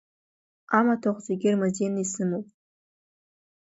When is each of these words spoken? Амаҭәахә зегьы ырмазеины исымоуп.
Амаҭәахә 0.77 1.21
зегьы 1.25 1.47
ырмазеины 1.51 1.99
исымоуп. 2.03 2.47